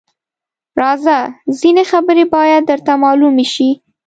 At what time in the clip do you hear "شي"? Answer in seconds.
3.53-3.69